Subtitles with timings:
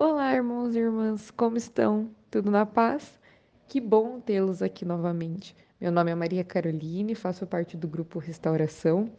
[0.00, 2.08] Olá, irmãos e irmãs, como estão?
[2.30, 3.18] Tudo na paz?
[3.66, 5.56] Que bom tê-los aqui novamente.
[5.80, 9.10] Meu nome é Maria Caroline, faço parte do grupo Restauração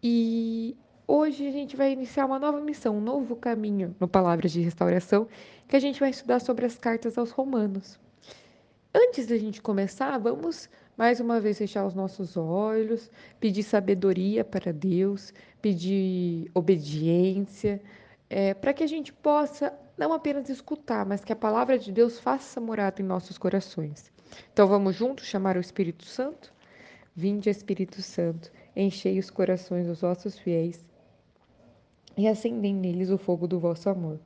[0.00, 0.76] e
[1.08, 5.26] hoje a gente vai iniciar uma nova missão, um novo caminho no Palavras de Restauração,
[5.66, 7.98] que a gente vai estudar sobre as cartas aos Romanos.
[8.94, 13.10] Antes da gente começar, vamos mais uma vez fechar os nossos olhos,
[13.40, 17.82] pedir sabedoria para Deus, pedir obediência,
[18.30, 22.18] é, para que a gente possa não apenas escutar, mas que a palavra de Deus
[22.18, 24.12] faça morada em nossos corações.
[24.52, 26.52] Então vamos juntos chamar o Espírito Santo?
[27.14, 30.84] Vinde, Espírito Santo, enchei os corações dos vossos fiéis
[32.16, 34.18] e acendei neles o fogo do vosso amor.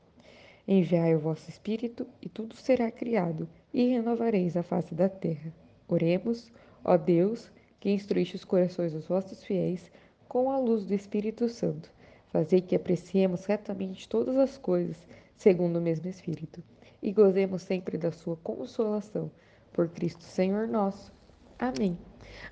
[0.66, 5.52] Enviai o vosso Espírito, e tudo será criado, e renovareis a face da terra.
[5.86, 6.52] Oremos,
[6.84, 9.90] ó Deus, que instruíste os corações dos vossos fiéis
[10.28, 11.90] com a luz do Espírito Santo.
[12.26, 14.96] Fazei que apreciemos retamente todas as coisas,
[15.38, 16.62] segundo o mesmo Espírito,
[17.00, 19.30] e gozemos sempre da sua consolação.
[19.72, 21.12] Por Cristo Senhor nosso.
[21.58, 21.96] Amém.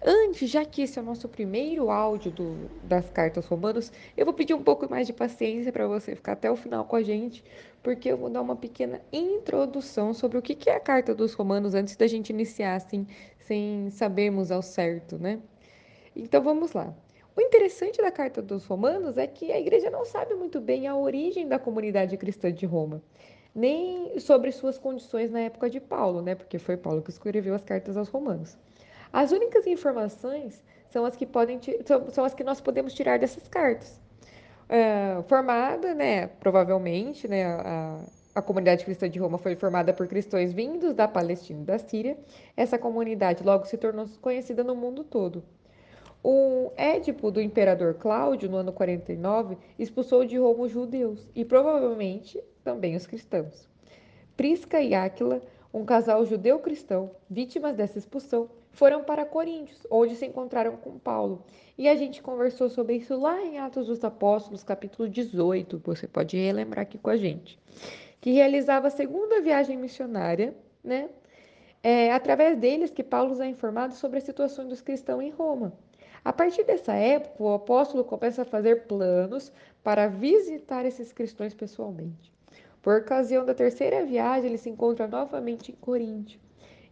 [0.05, 4.33] Antes, já que esse é o nosso primeiro áudio do, das cartas romanos, eu vou
[4.33, 7.43] pedir um pouco mais de paciência para você ficar até o final com a gente,
[7.83, 11.75] porque eu vou dar uma pequena introdução sobre o que é a carta dos romanos
[11.75, 13.07] antes da gente iniciar, assim,
[13.41, 15.41] sem sabermos ao certo, né?
[16.15, 16.95] Então vamos lá.
[17.37, 20.97] O interessante da carta dos romanos é que a igreja não sabe muito bem a
[20.97, 23.03] origem da comunidade cristã de Roma
[23.57, 26.35] nem sobre suas condições na época de Paulo, né?
[26.35, 28.55] Porque foi Paulo que escreveu as cartas aos romanos.
[29.11, 33.49] As únicas informações são as que, podem, são, são as que nós podemos tirar dessas
[33.49, 33.99] cartas.
[34.69, 40.53] Uh, formada, né, provavelmente, né, a, a comunidade cristã de Roma foi formada por cristãos
[40.53, 42.19] vindos da Palestina e da Síria.
[42.55, 45.43] Essa comunidade logo se tornou conhecida no mundo todo.
[46.29, 52.43] O Édipo do imperador Cláudio, no ano 49, expulsou de Roma os judeus e provavelmente
[52.65, 53.69] também os cristãos.
[54.37, 55.41] Prisca e Áquila,
[55.73, 61.45] um casal judeu-cristão, vítimas dessa expulsão, foram para Coríntios, onde se encontraram com Paulo.
[61.79, 65.81] E a gente conversou sobre isso lá em Atos dos Apóstolos, capítulo 18.
[65.85, 67.57] Você pode relembrar aqui com a gente.
[68.21, 71.09] Que realizava a segunda viagem missionária, né?
[71.85, 75.86] É através deles que Paulo é informado sobre a situação dos cristãos em Roma.
[76.27, 79.53] A partir dessa época, o apóstolo começa a fazer planos
[79.85, 82.35] para visitar esses cristãos pessoalmente.
[82.83, 86.41] Por ocasião da terceira viagem, ele se encontra novamente em Coríntio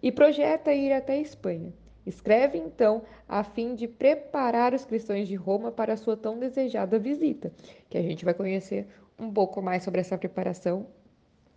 [0.01, 1.75] e projeta ir até a Espanha.
[2.07, 6.97] Escreve então a fim de preparar os cristãos de Roma para a sua tão desejada
[6.97, 7.53] visita,
[7.91, 8.87] que a gente vai conhecer
[9.19, 10.87] um pouco mais sobre essa preparação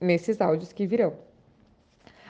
[0.01, 1.13] nesses áudios que virão.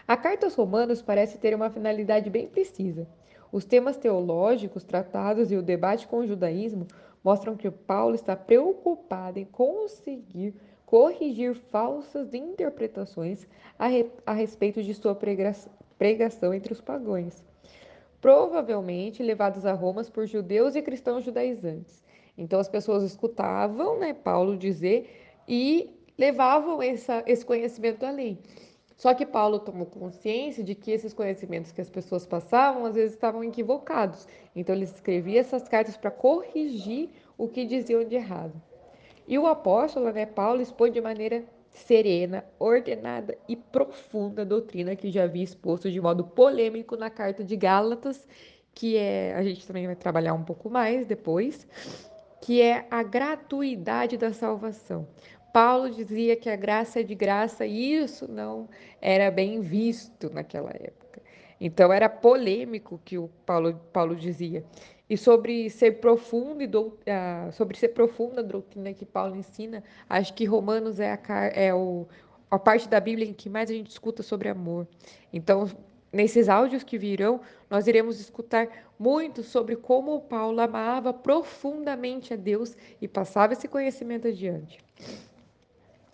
[0.06, 3.08] A carta aos Romanos parece ter uma finalidade bem precisa.
[3.52, 6.88] Os temas teológicos tratados e o debate com o judaísmo
[7.24, 10.53] mostram que Paulo está preocupado em conseguir
[10.85, 13.46] corrigir falsas interpretações
[13.78, 17.44] a, re, a respeito de sua pregação, pregação entre os pagãos,
[18.22, 22.03] provavelmente levados a Roma por judeus e cristãos judaizantes.
[22.38, 25.09] Então as pessoas escutavam né, Paulo dizer
[25.47, 28.40] e levavam essa, esse conhecimento além.
[28.97, 33.13] Só que Paulo tomou consciência de que esses conhecimentos que as pessoas passavam às vezes
[33.13, 34.28] estavam equivocados.
[34.56, 38.59] Então ele escrevia essas cartas para corrigir o que diziam de errado.
[39.28, 45.12] E o apóstolo, né, Paulo, expõe de maneira serena, ordenada e profunda a doutrina que
[45.12, 48.28] já havia exposto de modo polêmico na carta de Gálatas,
[48.74, 51.68] que é, a gente também vai trabalhar um pouco mais depois,
[52.41, 55.08] que é a gratuidade da salvação.
[55.53, 58.69] Paulo dizia que a graça é de graça e isso não
[59.02, 61.22] era bem visto naquela época.
[61.59, 64.63] Então era polêmico que o Paulo, Paulo dizia.
[65.09, 69.84] E sobre ser profundo e do, uh, sobre ser profunda a doutrina que Paulo ensina,
[70.09, 72.06] acho que Romanos é, a, é o,
[72.52, 74.85] a parte da Bíblia em que mais a gente escuta sobre amor.
[75.31, 75.69] Então,
[76.12, 78.68] nesses áudios que virão, nós iremos escutar
[79.00, 84.78] muito sobre como Paulo amava profundamente a Deus e passava esse conhecimento adiante.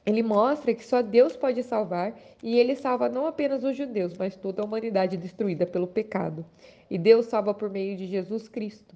[0.05, 4.35] Ele mostra que só Deus pode salvar e ele salva não apenas os judeus, mas
[4.35, 6.45] toda a humanidade destruída pelo pecado.
[6.89, 8.95] E Deus salva por meio de Jesus Cristo.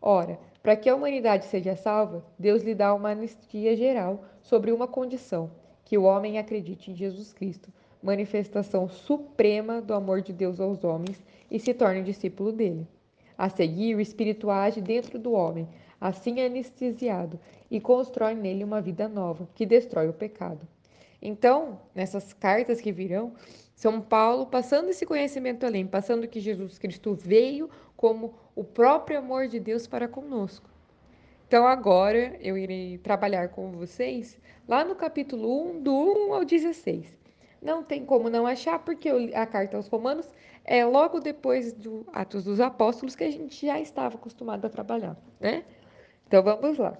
[0.00, 4.88] Ora, para que a humanidade seja salva, Deus lhe dá uma anistia geral sobre uma
[4.88, 5.50] condição:
[5.84, 7.70] que o homem acredite em Jesus Cristo,
[8.02, 12.86] manifestação suprema do amor de Deus aos homens, e se torne discípulo dele.
[13.36, 15.68] A seguir, o Espírito age dentro do homem,
[16.00, 17.38] assim anestesiado,
[17.70, 20.66] e constrói nele uma vida nova, que destrói o pecado.
[21.20, 23.32] Então, nessas cartas que virão,
[23.74, 29.48] São Paulo passando esse conhecimento além, passando que Jesus Cristo veio como o próprio amor
[29.48, 30.68] de Deus para conosco.
[31.46, 37.06] Então agora eu irei trabalhar com vocês lá no capítulo 1, do 1 ao 16.
[37.62, 40.28] Não tem como não achar, porque a carta aos Romanos
[40.64, 45.16] é logo depois do Atos dos Apóstolos que a gente já estava acostumado a trabalhar,
[45.38, 45.64] né?
[46.26, 46.98] Então vamos lá.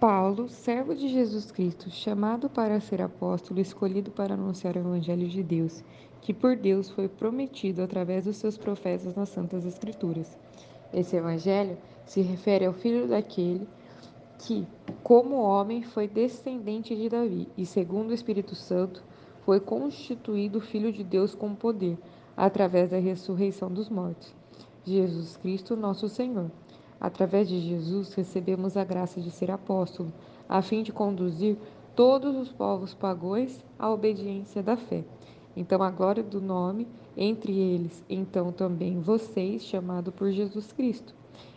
[0.00, 5.42] Paulo, servo de Jesus Cristo, chamado para ser apóstolo, escolhido para anunciar o Evangelho de
[5.42, 5.84] Deus,
[6.20, 10.38] que por Deus foi prometido através dos seus profetas nas Santas Escrituras.
[10.92, 11.76] Esse Evangelho
[12.06, 13.68] se refere ao filho daquele
[14.38, 14.66] que,
[15.02, 19.04] como homem, foi descendente de Davi e, segundo o Espírito Santo,
[19.44, 21.98] foi constituído filho de Deus com poder,
[22.36, 24.39] através da ressurreição dos mortos.
[24.84, 26.50] Jesus Cristo, nosso Senhor
[27.00, 30.12] Através de Jesus, recebemos a graça de ser apóstolo,
[30.46, 31.56] a fim de conduzir
[31.96, 35.02] todos os povos pagões à obediência da fé.
[35.56, 36.86] Então, a glória do nome,
[37.16, 41.14] entre eles, então também vocês, chamado por Jesus Cristo.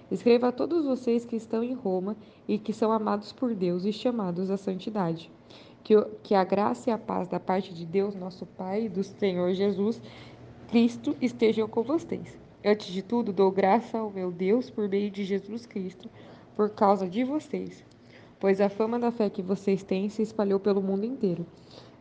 [0.09, 2.15] Escreva a todos vocês que estão em Roma
[2.47, 5.29] e que são amados por Deus e chamados à santidade.
[5.83, 9.03] Que, que a graça e a paz da parte de Deus, nosso Pai, e do
[9.03, 10.01] Senhor Jesus
[10.69, 12.42] Cristo estejam com vocês.
[12.65, 16.09] Antes de tudo, dou graça ao meu Deus por meio de Jesus Cristo,
[16.55, 17.83] por causa de vocês,
[18.39, 21.45] pois a fama da fé que vocês têm se espalhou pelo mundo inteiro.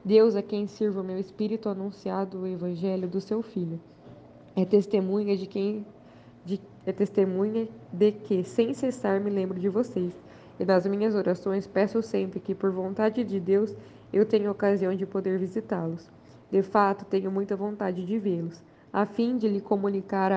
[0.04, 3.80] Deus a quem sirvo o meu espírito anunciado o evangelho do seu filho.
[4.54, 5.84] É testemunha de quem
[6.44, 10.12] de, é testemunha de que sem cessar me lembro de vocês.
[10.60, 13.74] E nas minhas orações peço sempre que por vontade de Deus
[14.12, 16.08] eu tenha ocasião de poder visitá-los.
[16.52, 20.30] De fato, tenho muita vontade de vê-los a fim de lhe comunicar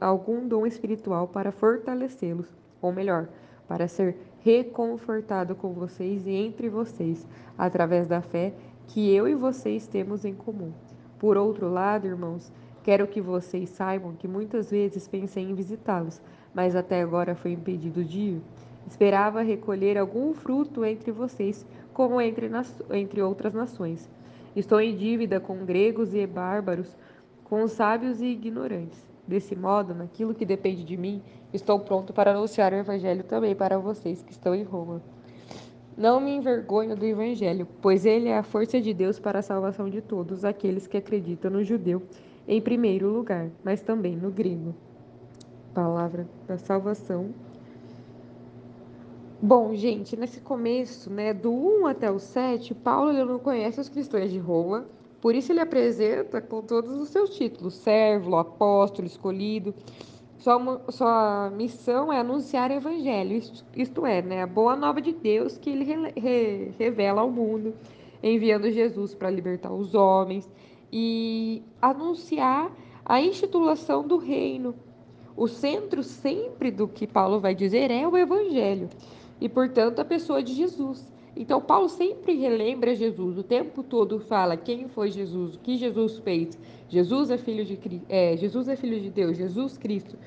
[0.00, 2.52] algum dom espiritual para fortalecê-los,
[2.82, 3.28] ou melhor,
[3.68, 7.26] para ser reconfortado com vocês e entre vocês,
[7.56, 8.52] através da fé
[8.88, 10.72] que eu e vocês temos em comum.
[11.20, 12.50] Por outro lado, irmãos,
[12.82, 16.20] quero que vocês saibam que muitas vezes pensei em visitá-los,
[16.52, 18.42] mas até agora foi impedido de ir.
[18.88, 22.50] Esperava recolher algum fruto entre vocês, como entre,
[22.92, 24.10] entre outras nações.
[24.56, 26.96] Estou em dívida com gregos e bárbaros
[27.50, 29.10] com os sábios e ignorantes.
[29.26, 31.20] Desse modo, naquilo que depende de mim,
[31.52, 35.02] estou pronto para anunciar o Evangelho também para vocês que estão em Roma.
[35.96, 39.90] Não me envergonho do Evangelho, pois ele é a força de Deus para a salvação
[39.90, 42.02] de todos aqueles que acreditam no judeu,
[42.46, 44.72] em primeiro lugar, mas também no grego.
[45.74, 47.30] Palavra da salvação.
[49.42, 53.88] Bom, gente, nesse começo, né, do 1 até o 7, Paulo ele não conhece os
[53.88, 54.86] cristãos de Roma,
[55.20, 59.74] por isso ele apresenta com todos os seus títulos: servo, apóstolo, escolhido.
[60.38, 65.12] Sua, sua missão é anunciar o evangelho, isto, isto é, né, a boa nova de
[65.12, 67.74] Deus que ele re, re, revela ao mundo,
[68.22, 70.48] enviando Jesus para libertar os homens
[70.90, 72.72] e anunciar
[73.04, 74.74] a instituição do reino.
[75.36, 78.88] O centro sempre do que Paulo vai dizer é o evangelho
[79.40, 81.06] e, portanto, a pessoa de Jesus.
[81.36, 86.18] Então, Paulo sempre relembra Jesus, o tempo todo fala quem foi Jesus, o que Jesus
[86.18, 86.58] fez.
[86.88, 87.78] Jesus é filho de,
[88.08, 90.18] é, Jesus é filho de Deus, Jesus Cristo.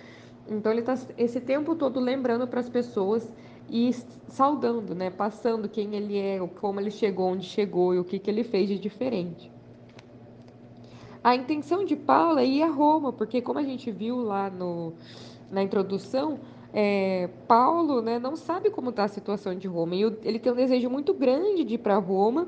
[0.49, 3.31] Então, ele está esse tempo todo lembrando para as pessoas
[3.69, 3.91] e
[4.27, 5.09] saudando, né?
[5.09, 8.69] passando quem ele é, como ele chegou, onde chegou e o que, que ele fez
[8.69, 9.51] de diferente.
[11.23, 14.91] A intenção de Paulo é ir a Roma, porque, como a gente viu lá no,
[15.49, 16.37] na introdução,
[16.73, 19.95] é, Paulo né, não sabe como está a situação de Roma.
[19.95, 22.47] E ele tem um desejo muito grande de ir para Roma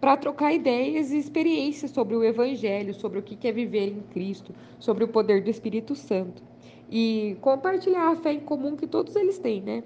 [0.00, 4.54] para trocar ideias e experiências sobre o Evangelho, sobre o que é viver em Cristo,
[4.78, 6.42] sobre o poder do Espírito Santo.
[6.90, 9.82] E compartilhar a fé em comum que todos eles têm, né?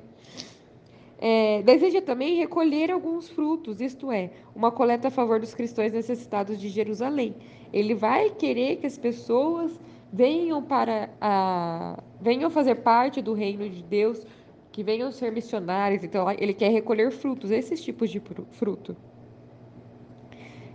[1.23, 6.59] É, deseja também recolher alguns frutos, isto é, uma coleta a favor dos cristãos necessitados
[6.59, 7.35] de Jerusalém.
[7.73, 9.79] Ele vai querer que as pessoas
[10.13, 14.27] venham para a, venham fazer parte do reino de Deus,
[14.73, 16.03] que venham ser missionários.
[16.05, 18.97] Então, ele quer recolher frutos, esses tipos de fruto.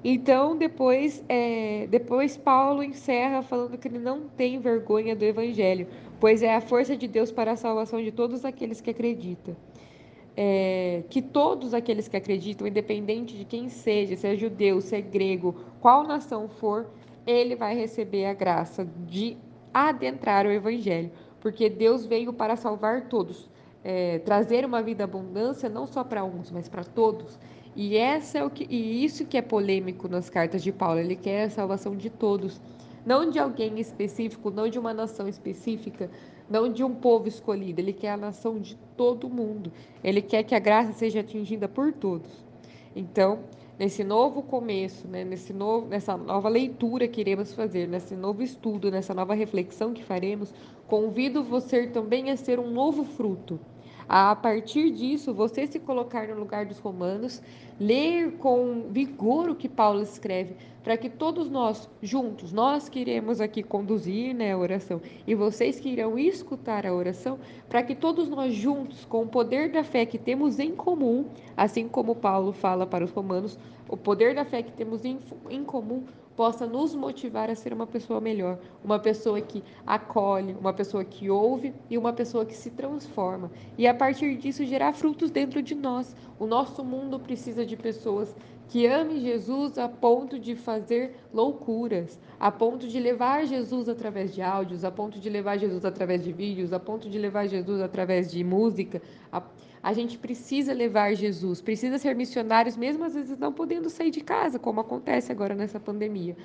[0.08, 5.88] Então, depois, é, depois Paulo encerra falando que ele não tem vergonha do evangelho,
[6.20, 9.56] pois é a força de Deus para a salvação de todos aqueles que acreditam.
[10.38, 15.02] É, que todos aqueles que acreditam, independente de quem seja, se é judeu, se é
[15.02, 16.86] grego, qual nação for,
[17.26, 19.38] ele vai receber a graça de
[19.74, 23.50] adentrar o Evangelho, porque Deus veio para salvar todos,
[23.84, 27.38] é, trazer uma vida abundância não só para uns, mas para todos.
[27.76, 31.00] E essa é o que, e isso que é polêmico nas cartas de Paulo.
[31.00, 32.62] Ele quer a salvação de todos,
[33.06, 36.10] não de alguém específico, não de uma nação específica,
[36.50, 37.82] não de um povo escolhido.
[37.82, 39.74] Ele quer a nação de todo mundo.
[40.02, 42.46] Ele quer que a graça seja atingida por todos.
[42.96, 43.40] Então,
[43.78, 48.92] nesse novo começo, né, nesse novo, nessa nova leitura que iremos fazer, nesse novo estudo,
[48.92, 50.54] nessa nova reflexão que faremos,
[50.88, 53.60] convido você também a ser um novo fruto.
[54.08, 57.42] A partir disso, você se colocar no lugar dos romanos,
[57.80, 63.42] ler com vigor o que Paulo escreve, para que todos nós, juntos, nós que iremos
[63.42, 68.30] aqui conduzir né, a oração e vocês que irão escutar a oração, para que todos
[68.30, 71.26] nós juntos, com o poder da fé que temos em comum,
[71.58, 73.58] assim como Paulo fala para os romanos,
[73.90, 75.18] o poder da fé que temos em,
[75.50, 76.04] em comum,
[76.36, 81.30] possa nos motivar a ser uma pessoa melhor, uma pessoa que acolhe, uma pessoa que
[81.30, 83.50] ouve e uma pessoa que se transforma.
[83.78, 86.16] E a partir disso gerar frutos dentro de nós.
[86.38, 88.36] O nosso mundo precisa de pessoas
[88.68, 94.42] que amem Jesus a ponto de fazer loucuras, a ponto de levar Jesus através de
[94.42, 98.32] áudios, a ponto de levar Jesus através de vídeos, a ponto de levar Jesus através
[98.32, 99.02] de música.
[99.32, 99.42] A,
[99.86, 104.20] a gente precisa levar Jesus, precisa ser missionários, mesmo às vezes não podendo sair de
[104.20, 106.36] casa, como acontece agora nessa pandemia.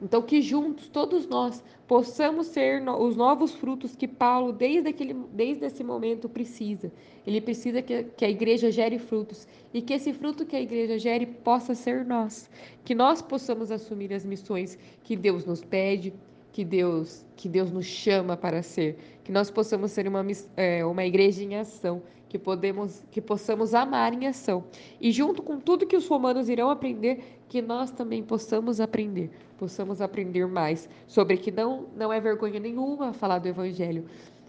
[0.00, 5.66] Então, que juntos, todos nós, possamos ser os novos frutos que Paulo, desde, aquele, desde
[5.66, 6.92] esse momento, precisa.
[7.26, 11.00] Ele precisa que, que a igreja gere frutos e que esse fruto que a igreja
[11.00, 12.48] gere possa ser nós.
[12.84, 16.14] Que nós possamos assumir as missões que Deus nos pede,
[16.56, 18.96] que Deus, que Deus nos chama para ser.
[19.22, 20.24] Que nós possamos ser uma,
[20.56, 24.64] é, uma igreja em ação, que, podemos, que possamos amar em ação.
[24.98, 30.00] E junto com tudo que os romanos irão aprender, que nós também possamos aprender, possamos
[30.00, 34.06] aprender mais sobre que não, não é vergonha nenhuma falar do Evangelho,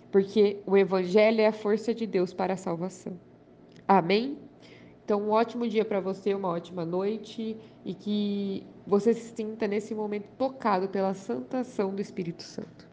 [0.10, 3.20] porque o Evangelho é a força de Deus para a salvação.
[3.86, 4.38] Amém?
[5.04, 9.94] Então, um ótimo dia para você, uma ótima noite e que você se sinta nesse
[9.94, 12.88] momento tocado pela santa ação do Espírito Santo.